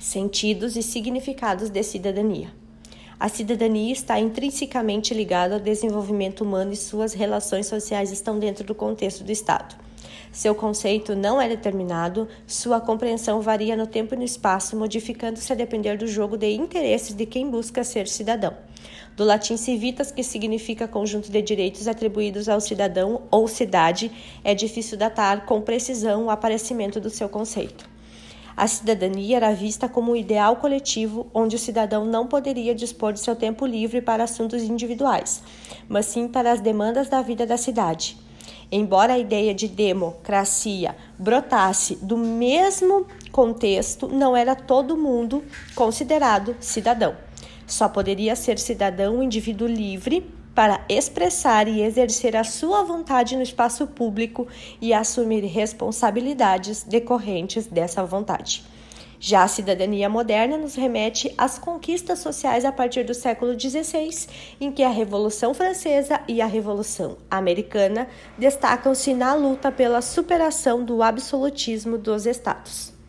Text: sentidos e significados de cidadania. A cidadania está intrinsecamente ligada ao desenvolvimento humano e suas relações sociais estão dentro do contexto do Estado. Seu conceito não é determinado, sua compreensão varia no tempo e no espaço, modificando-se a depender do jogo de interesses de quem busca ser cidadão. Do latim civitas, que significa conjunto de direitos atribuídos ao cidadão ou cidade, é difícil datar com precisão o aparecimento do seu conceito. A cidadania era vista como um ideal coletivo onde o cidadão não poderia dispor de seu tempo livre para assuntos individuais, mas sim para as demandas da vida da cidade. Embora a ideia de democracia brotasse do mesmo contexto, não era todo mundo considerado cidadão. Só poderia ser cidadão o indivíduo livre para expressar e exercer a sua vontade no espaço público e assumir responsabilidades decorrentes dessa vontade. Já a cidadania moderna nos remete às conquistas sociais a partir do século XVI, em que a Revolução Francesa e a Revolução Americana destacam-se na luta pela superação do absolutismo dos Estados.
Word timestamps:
sentidos 0.00 0.76
e 0.76 0.82
significados 0.82 1.68
de 1.68 1.82
cidadania. 1.82 2.48
A 3.18 3.28
cidadania 3.28 3.92
está 3.92 4.18
intrinsecamente 4.18 5.12
ligada 5.12 5.56
ao 5.56 5.60
desenvolvimento 5.60 6.40
humano 6.40 6.72
e 6.72 6.76
suas 6.76 7.12
relações 7.12 7.66
sociais 7.66 8.10
estão 8.10 8.38
dentro 8.38 8.64
do 8.64 8.74
contexto 8.74 9.22
do 9.22 9.30
Estado. 9.30 9.76
Seu 10.32 10.54
conceito 10.54 11.14
não 11.14 11.38
é 11.38 11.46
determinado, 11.46 12.26
sua 12.46 12.80
compreensão 12.80 13.42
varia 13.42 13.76
no 13.76 13.86
tempo 13.86 14.14
e 14.14 14.16
no 14.16 14.24
espaço, 14.24 14.74
modificando-se 14.74 15.52
a 15.52 15.56
depender 15.56 15.98
do 15.98 16.06
jogo 16.06 16.38
de 16.38 16.50
interesses 16.50 17.14
de 17.14 17.26
quem 17.26 17.50
busca 17.50 17.84
ser 17.84 18.08
cidadão. 18.08 18.56
Do 19.14 19.24
latim 19.24 19.58
civitas, 19.58 20.10
que 20.10 20.22
significa 20.22 20.88
conjunto 20.88 21.30
de 21.30 21.42
direitos 21.42 21.86
atribuídos 21.86 22.48
ao 22.48 22.58
cidadão 22.58 23.22
ou 23.30 23.46
cidade, 23.46 24.10
é 24.42 24.54
difícil 24.54 24.96
datar 24.96 25.44
com 25.44 25.60
precisão 25.60 26.24
o 26.24 26.30
aparecimento 26.30 26.98
do 26.98 27.10
seu 27.10 27.28
conceito. 27.28 27.99
A 28.56 28.66
cidadania 28.66 29.36
era 29.36 29.54
vista 29.54 29.88
como 29.88 30.12
um 30.12 30.16
ideal 30.16 30.56
coletivo 30.56 31.26
onde 31.32 31.56
o 31.56 31.58
cidadão 31.58 32.04
não 32.04 32.26
poderia 32.26 32.74
dispor 32.74 33.12
de 33.12 33.20
seu 33.20 33.34
tempo 33.34 33.64
livre 33.64 34.00
para 34.02 34.24
assuntos 34.24 34.62
individuais, 34.62 35.42
mas 35.88 36.06
sim 36.06 36.28
para 36.28 36.52
as 36.52 36.60
demandas 36.60 37.08
da 37.08 37.22
vida 37.22 37.46
da 37.46 37.56
cidade. 37.56 38.18
Embora 38.72 39.14
a 39.14 39.18
ideia 39.18 39.52
de 39.52 39.66
democracia 39.66 40.96
brotasse 41.18 41.96
do 41.96 42.16
mesmo 42.16 43.06
contexto, 43.32 44.08
não 44.08 44.36
era 44.36 44.54
todo 44.54 44.96
mundo 44.96 45.42
considerado 45.74 46.56
cidadão. 46.60 47.16
Só 47.66 47.88
poderia 47.88 48.36
ser 48.36 48.58
cidadão 48.58 49.18
o 49.18 49.22
indivíduo 49.22 49.66
livre 49.66 50.39
para 50.60 50.84
expressar 50.90 51.66
e 51.68 51.80
exercer 51.80 52.36
a 52.36 52.44
sua 52.44 52.82
vontade 52.82 53.34
no 53.34 53.40
espaço 53.40 53.86
público 53.86 54.46
e 54.78 54.92
assumir 54.92 55.42
responsabilidades 55.46 56.82
decorrentes 56.82 57.64
dessa 57.64 58.04
vontade. 58.04 58.62
Já 59.18 59.44
a 59.44 59.48
cidadania 59.48 60.06
moderna 60.10 60.58
nos 60.58 60.74
remete 60.74 61.32
às 61.38 61.58
conquistas 61.58 62.18
sociais 62.18 62.66
a 62.66 62.72
partir 62.72 63.04
do 63.04 63.14
século 63.14 63.58
XVI, 63.58 64.26
em 64.60 64.70
que 64.70 64.82
a 64.82 64.90
Revolução 64.90 65.54
Francesa 65.54 66.20
e 66.28 66.42
a 66.42 66.46
Revolução 66.46 67.16
Americana 67.30 68.06
destacam-se 68.36 69.14
na 69.14 69.32
luta 69.32 69.72
pela 69.72 70.02
superação 70.02 70.84
do 70.84 71.02
absolutismo 71.02 71.96
dos 71.96 72.26
Estados. 72.26 72.99